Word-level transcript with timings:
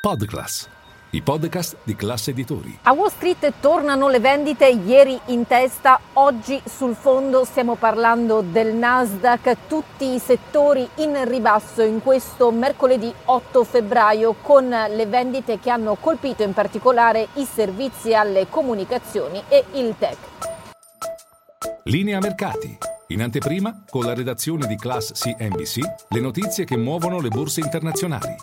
Podclass, 0.00 0.66
i 1.10 1.20
podcast 1.20 1.76
di 1.82 1.94
classe 1.94 2.30
editori. 2.30 2.78
A 2.84 2.92
Wall 2.92 3.10
Street 3.10 3.52
tornano 3.60 4.08
le 4.08 4.18
vendite, 4.18 4.66
ieri 4.66 5.20
in 5.26 5.46
testa, 5.46 6.00
oggi 6.14 6.58
sul 6.64 6.94
fondo 6.94 7.44
stiamo 7.44 7.74
parlando 7.74 8.40
del 8.40 8.72
Nasdaq, 8.72 9.66
tutti 9.68 10.14
i 10.14 10.18
settori 10.18 10.88
in 10.96 11.28
ribasso 11.28 11.82
in 11.82 12.00
questo 12.00 12.50
mercoledì 12.50 13.12
8 13.26 13.62
febbraio 13.62 14.36
con 14.40 14.70
le 14.70 15.04
vendite 15.04 15.60
che 15.60 15.68
hanno 15.68 15.96
colpito 15.96 16.42
in 16.44 16.54
particolare 16.54 17.28
i 17.34 17.44
servizi 17.44 18.14
alle 18.14 18.48
comunicazioni 18.48 19.42
e 19.48 19.62
il 19.72 19.94
tech. 19.98 20.16
Linea 21.82 22.20
mercati. 22.20 22.78
In 23.08 23.20
anteprima, 23.20 23.82
con 23.90 24.06
la 24.06 24.14
redazione 24.14 24.66
di 24.66 24.76
Class 24.76 25.12
CNBC, 25.12 25.78
le 26.08 26.20
notizie 26.20 26.64
che 26.64 26.78
muovono 26.78 27.20
le 27.20 27.28
borse 27.28 27.60
internazionali. 27.60 28.34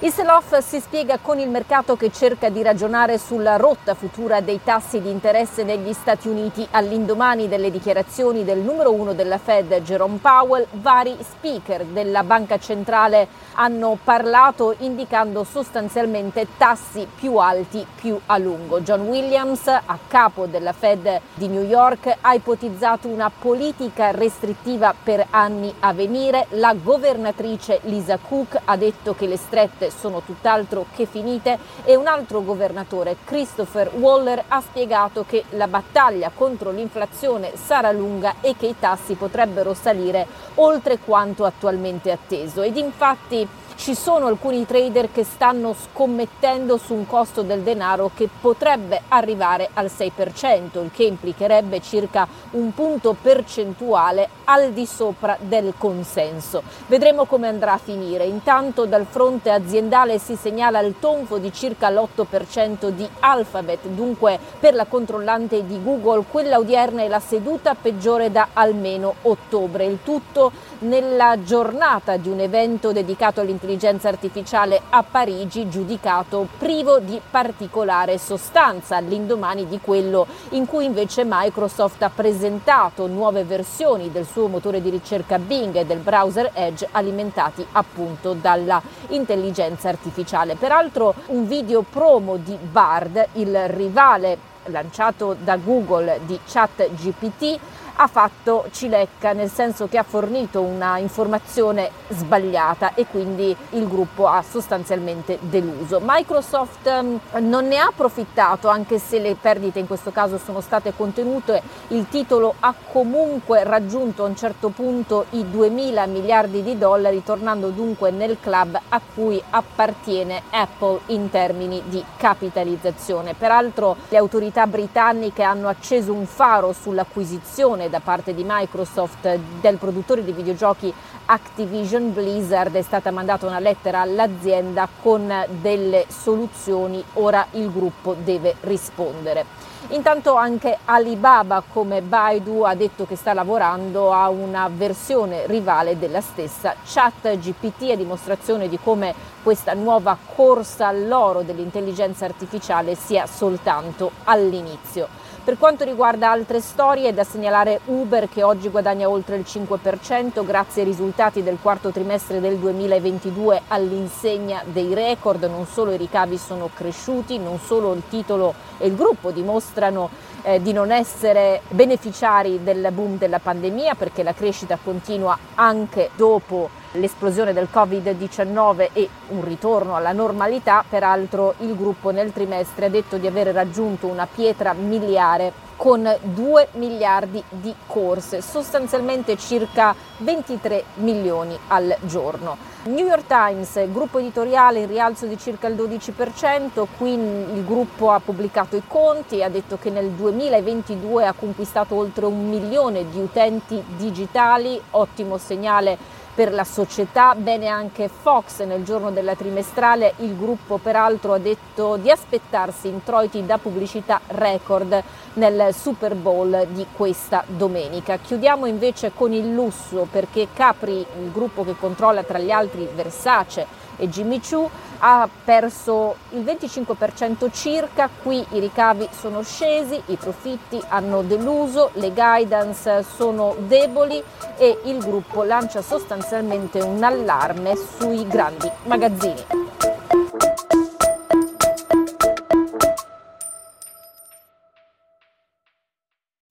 Il 0.00 0.12
sell-off 0.12 0.58
si 0.58 0.78
spiega 0.78 1.16
con 1.22 1.38
il 1.38 1.48
mercato 1.48 1.96
che 1.96 2.12
cerca 2.12 2.50
di 2.50 2.62
ragionare 2.62 3.16
sulla 3.16 3.56
rotta 3.56 3.94
futura 3.94 4.42
dei 4.42 4.60
tassi 4.62 5.00
di 5.00 5.08
interesse 5.10 5.64
negli 5.64 5.94
Stati 5.94 6.28
Uniti 6.28 6.68
all'indomani 6.70 7.48
delle 7.48 7.70
dichiarazioni 7.70 8.44
del 8.44 8.58
numero 8.58 8.92
uno 8.92 9.14
della 9.14 9.38
Fed, 9.38 9.74
Jerome 9.80 10.18
Powell. 10.18 10.66
Vari 10.72 11.16
speaker 11.26 11.86
della 11.86 12.22
Banca 12.24 12.58
Centrale 12.58 13.26
hanno 13.54 13.96
parlato 14.04 14.74
indicando 14.80 15.44
sostanzialmente 15.44 16.46
tassi 16.58 17.08
più 17.14 17.36
alti 17.36 17.86
più 17.94 18.20
a 18.26 18.36
lungo. 18.36 18.82
John 18.82 19.00
Williams, 19.06 19.66
a 19.66 19.98
capo 20.06 20.44
della 20.44 20.74
Fed 20.74 21.22
di 21.32 21.48
New 21.48 21.64
York, 21.64 22.18
ha 22.20 22.34
ipotizzato 22.34 23.08
una 23.08 23.30
politica 23.30 24.10
restrittiva 24.10 24.94
per 25.02 25.28
anni 25.30 25.74
a 25.80 25.94
venire. 25.94 26.48
La 26.50 26.74
governatrice 26.74 27.80
Lisa 27.84 28.18
Cook 28.18 28.60
ha 28.62 28.76
detto 28.76 29.14
che 29.14 29.26
le 29.26 29.38
strette 29.38 29.84
sono 29.90 30.22
tutt'altro 30.22 30.86
che 30.94 31.06
finite 31.06 31.58
e 31.84 31.96
un 31.96 32.06
altro 32.06 32.42
governatore, 32.42 33.16
Christopher 33.24 33.90
Waller, 33.94 34.44
ha 34.48 34.60
spiegato 34.60 35.24
che 35.26 35.44
la 35.50 35.68
battaglia 35.68 36.30
contro 36.34 36.70
l'inflazione 36.70 37.52
sarà 37.56 37.92
lunga 37.92 38.36
e 38.40 38.54
che 38.56 38.66
i 38.66 38.78
tassi 38.78 39.14
potrebbero 39.14 39.74
salire 39.74 40.26
oltre 40.56 40.98
quanto 40.98 41.44
attualmente 41.44 42.10
atteso. 42.10 42.62
Ed 42.62 42.76
infatti 42.76 43.46
ci 43.76 43.94
sono 43.94 44.26
alcuni 44.26 44.64
trader 44.64 45.12
che 45.12 45.22
stanno 45.22 45.74
scommettendo 45.74 46.78
su 46.78 46.94
un 46.94 47.06
costo 47.06 47.42
del 47.42 47.60
denaro 47.60 48.10
che 48.14 48.28
potrebbe 48.40 49.02
arrivare 49.08 49.68
al 49.74 49.86
6%, 49.86 50.82
il 50.82 50.90
che 50.92 51.04
implicherebbe 51.04 51.80
circa 51.82 52.26
un 52.52 52.72
punto 52.72 53.14
percentuale 53.20 54.28
al 54.44 54.72
di 54.72 54.86
sopra 54.86 55.36
del 55.38 55.74
consenso. 55.76 56.62
Vedremo 56.86 57.26
come 57.26 57.48
andrà 57.48 57.74
a 57.74 57.78
finire. 57.78 58.24
Intanto 58.24 58.86
dal 58.86 59.04
fronte 59.04 59.50
aziendale 59.50 60.18
si 60.18 60.36
segnala 60.36 60.80
il 60.80 60.94
tonfo 60.98 61.36
di 61.36 61.52
circa 61.52 61.90
l'8% 61.90 62.88
di 62.88 63.06
Alphabet, 63.20 63.86
dunque 63.88 64.38
per 64.58 64.74
la 64.74 64.86
controllante 64.86 65.66
di 65.66 65.82
Google 65.82 66.24
quella 66.30 66.58
odierna 66.58 67.02
è 67.02 67.08
la 67.08 67.20
seduta 67.20 67.74
peggiore 67.74 68.32
da 68.32 68.48
almeno 68.54 69.16
ottobre. 69.22 69.84
Il 69.84 69.98
tutto 70.02 70.50
nella 70.78 71.42
giornata 71.42 72.16
di 72.16 72.28
un 72.28 72.40
evento 72.40 72.92
dedicato 72.92 73.40
all'intelligenza 73.40 73.64
artificiale 74.02 74.80
a 74.90 75.02
Parigi, 75.02 75.68
giudicato 75.68 76.46
privo 76.58 76.98
di 76.98 77.20
particolare 77.30 78.16
sostanza, 78.18 78.96
all'indomani 78.96 79.66
di 79.66 79.80
quello 79.80 80.26
in 80.50 80.66
cui 80.66 80.84
invece 80.84 81.24
Microsoft 81.26 82.00
ha 82.02 82.10
presentato 82.10 83.06
nuove 83.06 83.44
versioni 83.44 84.12
del 84.12 84.26
suo 84.26 84.46
motore 84.46 84.80
di 84.80 84.90
ricerca 84.90 85.38
Bing 85.38 85.74
e 85.74 85.84
del 85.84 85.98
browser 85.98 86.50
Edge 86.54 86.86
alimentati 86.92 87.66
appunto 87.72 88.34
dalla 88.34 88.80
intelligenza 89.08 89.88
artificiale. 89.88 90.54
Peraltro 90.54 91.14
un 91.26 91.46
video 91.46 91.82
promo 91.82 92.36
di 92.36 92.56
Bard, 92.56 93.28
il 93.32 93.68
rivale 93.68 94.54
lanciato 94.66 95.36
da 95.38 95.56
Google 95.56 96.20
di 96.24 96.38
ChatGPT, 96.44 97.58
ha 97.96 98.06
fatto 98.06 98.66
cilecca, 98.70 99.32
nel 99.32 99.50
senso 99.50 99.88
che 99.88 99.98
ha 99.98 100.02
fornito 100.02 100.60
una 100.60 100.98
informazione 100.98 101.90
sbagliata 102.08 102.94
e 102.94 103.06
quindi 103.06 103.56
il 103.70 103.88
gruppo 103.88 104.26
ha 104.28 104.42
sostanzialmente 104.42 105.38
deluso. 105.40 106.00
Microsoft 106.02 106.86
ehm, 106.86 107.20
non 107.40 107.66
ne 107.66 107.78
ha 107.78 107.86
approfittato, 107.86 108.68
anche 108.68 108.98
se 108.98 109.18
le 109.18 109.34
perdite 109.34 109.78
in 109.78 109.86
questo 109.86 110.12
caso 110.12 110.38
sono 110.38 110.60
state 110.60 110.92
contenute, 110.94 111.62
il 111.88 112.08
titolo 112.08 112.54
ha 112.60 112.74
comunque 112.92 113.64
raggiunto 113.64 114.24
a 114.24 114.28
un 114.28 114.36
certo 114.36 114.68
punto 114.68 115.26
i 115.30 115.44
2.000 115.44 116.08
miliardi 116.08 116.62
di 116.62 116.76
dollari, 116.76 117.22
tornando 117.22 117.70
dunque 117.70 118.10
nel 118.10 118.38
club 118.40 118.78
a 118.88 119.00
cui 119.14 119.42
appartiene 119.50 120.42
Apple 120.50 121.00
in 121.06 121.30
termini 121.30 121.82
di 121.86 122.04
capitalizzazione. 122.16 123.34
Peraltro 123.34 123.96
le 124.08 124.16
autorità 124.16 124.66
britanniche 124.66 125.42
hanno 125.42 125.68
acceso 125.68 126.12
un 126.12 126.26
faro 126.26 126.72
sull'acquisizione 126.72 127.85
da 127.88 128.00
parte 128.00 128.34
di 128.34 128.44
Microsoft 128.46 129.38
del 129.60 129.76
produttore 129.76 130.24
di 130.24 130.32
videogiochi 130.32 130.92
Activision 131.26 132.12
Blizzard 132.12 132.74
è 132.74 132.82
stata 132.82 133.10
mandata 133.10 133.46
una 133.46 133.58
lettera 133.58 134.00
all'azienda 134.00 134.88
con 135.02 135.32
delle 135.60 136.04
soluzioni, 136.08 137.02
ora 137.14 137.46
il 137.52 137.72
gruppo 137.72 138.14
deve 138.14 138.54
rispondere. 138.60 139.74
Intanto 139.90 140.34
anche 140.34 140.78
Alibaba 140.84 141.62
come 141.72 142.02
Baidu 142.02 142.62
ha 142.62 142.74
detto 142.74 143.06
che 143.06 143.14
sta 143.14 143.32
lavorando 143.32 144.12
a 144.12 144.28
una 144.28 144.68
versione 144.68 145.46
rivale 145.46 145.96
della 145.96 146.20
stessa 146.20 146.74
ChatGPT 146.84 147.90
a 147.90 147.94
dimostrazione 147.94 148.68
di 148.68 148.80
come 148.82 149.14
questa 149.44 149.74
nuova 149.74 150.16
corsa 150.34 150.88
all'oro 150.88 151.42
dell'intelligenza 151.42 152.24
artificiale 152.24 152.96
sia 152.96 153.26
soltanto 153.26 154.10
all'inizio. 154.24 155.06
Per 155.46 155.58
quanto 155.58 155.84
riguarda 155.84 156.28
altre 156.28 156.60
storie, 156.60 157.10
è 157.10 157.12
da 157.12 157.22
segnalare 157.22 157.78
Uber 157.84 158.28
che 158.28 158.42
oggi 158.42 158.68
guadagna 158.68 159.08
oltre 159.08 159.36
il 159.36 159.44
5% 159.46 160.44
grazie 160.44 160.82
ai 160.82 160.88
risultati 160.88 161.44
del 161.44 161.58
quarto 161.62 161.92
trimestre 161.92 162.40
del 162.40 162.56
2022 162.56 163.62
all'insegna 163.68 164.64
dei 164.64 164.92
record. 164.92 165.44
Non 165.44 165.64
solo 165.64 165.92
i 165.92 165.98
ricavi 165.98 166.36
sono 166.36 166.68
cresciuti, 166.74 167.38
non 167.38 167.60
solo 167.60 167.92
il 167.92 168.02
titolo 168.08 168.54
e 168.76 168.88
il 168.88 168.96
gruppo 168.96 169.30
dimostrano 169.30 170.10
eh, 170.46 170.62
di 170.62 170.72
non 170.72 170.92
essere 170.92 171.62
beneficiari 171.70 172.62
del 172.62 172.88
boom 172.92 173.18
della 173.18 173.40
pandemia 173.40 173.96
perché 173.96 174.22
la 174.22 174.32
crescita 174.32 174.78
continua 174.82 175.36
anche 175.56 176.10
dopo 176.14 176.70
l'esplosione 176.92 177.52
del 177.52 177.68
Covid-19 177.70 178.90
e 178.92 179.08
un 179.28 179.44
ritorno 179.44 179.96
alla 179.96 180.12
normalità, 180.12 180.84
peraltro 180.88 181.54
il 181.58 181.74
gruppo 181.74 182.10
nel 182.10 182.32
trimestre 182.32 182.86
ha 182.86 182.88
detto 182.88 183.16
di 183.16 183.26
aver 183.26 183.48
raggiunto 183.48 184.06
una 184.06 184.28
pietra 184.32 184.72
miliare 184.72 185.52
con 185.76 186.10
2 186.20 186.68
miliardi 186.72 187.42
di 187.48 187.74
corse, 187.86 188.40
sostanzialmente 188.40 189.36
circa 189.36 189.94
23 190.18 190.84
milioni 190.94 191.56
al 191.68 191.94
giorno. 192.00 192.56
New 192.84 193.06
York 193.06 193.26
Times, 193.26 193.90
gruppo 193.90 194.18
editoriale 194.18 194.80
in 194.80 194.86
rialzo 194.86 195.26
di 195.26 195.36
circa 195.36 195.66
il 195.66 195.74
12%, 195.74 196.86
qui 196.96 197.12
il 197.12 197.64
gruppo 197.64 198.10
ha 198.10 198.20
pubblicato 198.20 198.76
i 198.76 198.82
conti, 198.86 199.42
ha 199.42 199.48
detto 199.48 199.76
che 199.76 199.90
nel 199.90 200.10
2022 200.10 201.26
ha 201.26 201.32
conquistato 201.32 201.96
oltre 201.96 202.26
un 202.26 202.48
milione 202.48 203.10
di 203.10 203.20
utenti 203.20 203.82
digitali, 203.96 204.80
ottimo 204.92 205.36
segnale 205.36 205.98
per 206.36 206.52
la 206.52 206.64
società, 206.64 207.34
bene 207.34 207.66
anche 207.66 208.08
Fox 208.08 208.62
nel 208.64 208.84
giorno 208.84 209.10
della 209.10 209.34
trimestrale, 209.34 210.12
il 210.18 210.36
gruppo 210.36 210.76
peraltro 210.76 211.32
ha 211.32 211.38
detto 211.38 211.96
di 211.96 212.10
aspettarsi 212.10 212.88
introiti 212.88 213.46
da 213.46 213.56
pubblicità 213.56 214.20
record 214.26 215.02
nel 215.32 215.72
Super 215.72 216.14
Bowl 216.14 216.66
di 216.72 216.86
questa 216.92 217.42
domenica. 217.46 218.18
Chiudiamo 218.18 218.66
invece 218.66 219.12
con 219.14 219.32
il 219.32 219.50
lusso 219.50 220.06
perché 220.10 220.48
Capri, 220.52 220.98
il 220.98 221.32
gruppo 221.32 221.64
che 221.64 221.74
controlla 221.74 222.22
tra 222.22 222.38
gli 222.38 222.50
altri 222.50 222.86
Versace 222.94 223.66
e 223.96 224.08
Jimmy 224.08 224.40
Choo, 224.40 224.70
ha 224.98 225.28
perso 225.44 226.16
il 226.30 226.42
25% 226.42 227.50
circa, 227.52 228.08
qui 228.22 228.44
i 228.50 228.60
ricavi 228.60 229.08
sono 229.10 229.42
scesi, 229.42 230.00
i 230.06 230.16
profitti 230.16 230.80
hanno 230.88 231.22
deluso, 231.22 231.90
le 231.94 232.12
guidance 232.12 233.02
sono 233.02 233.54
deboli 233.58 234.22
e 234.56 234.80
il 234.84 234.98
gruppo 234.98 235.42
lancia 235.42 235.82
sostanzialmente 235.82 236.80
un 236.80 237.02
allarme 237.02 237.74
sui 237.76 238.26
grandi 238.26 238.70
magazzini. 238.84 239.44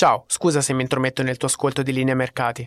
Ciao, 0.00 0.24
scusa 0.28 0.62
se 0.62 0.72
mi 0.72 0.80
intrometto 0.80 1.22
nel 1.22 1.36
tuo 1.36 1.46
ascolto 1.46 1.82
di 1.82 1.92
linea 1.92 2.14
mercati. 2.14 2.66